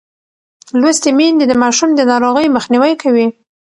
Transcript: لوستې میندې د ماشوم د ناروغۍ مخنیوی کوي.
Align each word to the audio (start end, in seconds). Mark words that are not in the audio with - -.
لوستې 0.81 1.09
میندې 1.17 1.45
د 1.47 1.53
ماشوم 1.63 1.89
د 1.95 2.01
ناروغۍ 2.11 2.47
مخنیوی 2.57 2.93
کوي. 3.01 3.25